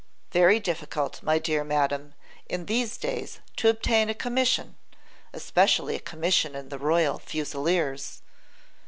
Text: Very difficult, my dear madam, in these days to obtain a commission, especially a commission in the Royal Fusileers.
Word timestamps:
Very 0.31 0.59
difficult, 0.59 1.21
my 1.21 1.37
dear 1.37 1.63
madam, 1.63 2.15
in 2.49 2.65
these 2.65 2.97
days 2.97 3.39
to 3.57 3.69
obtain 3.69 4.09
a 4.09 4.15
commission, 4.15 4.75
especially 5.31 5.95
a 5.95 5.99
commission 5.99 6.55
in 6.55 6.69
the 6.69 6.79
Royal 6.79 7.19
Fusileers. 7.19 8.23